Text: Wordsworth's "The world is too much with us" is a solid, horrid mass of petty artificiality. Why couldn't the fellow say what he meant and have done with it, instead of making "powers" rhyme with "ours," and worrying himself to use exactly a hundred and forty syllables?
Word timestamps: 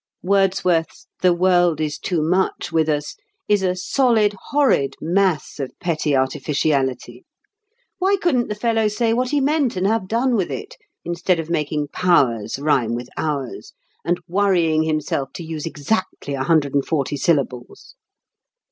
Wordsworth's 0.23 1.05
"The 1.21 1.31
world 1.31 1.79
is 1.79 1.99
too 1.99 2.23
much 2.23 2.71
with 2.71 2.89
us" 2.89 3.15
is 3.47 3.61
a 3.61 3.75
solid, 3.75 4.33
horrid 4.49 4.95
mass 4.99 5.59
of 5.59 5.73
petty 5.79 6.15
artificiality. 6.15 7.23
Why 7.99 8.15
couldn't 8.15 8.47
the 8.47 8.55
fellow 8.55 8.87
say 8.87 9.13
what 9.13 9.29
he 9.29 9.39
meant 9.39 9.75
and 9.75 9.85
have 9.85 10.07
done 10.07 10.35
with 10.35 10.49
it, 10.49 10.75
instead 11.05 11.39
of 11.39 11.51
making 11.51 11.89
"powers" 11.89 12.57
rhyme 12.57 12.95
with 12.95 13.09
"ours," 13.15 13.73
and 14.03 14.19
worrying 14.27 14.81
himself 14.81 15.33
to 15.33 15.43
use 15.43 15.67
exactly 15.67 16.33
a 16.33 16.45
hundred 16.45 16.73
and 16.73 16.87
forty 16.87 17.15
syllables? 17.15 17.93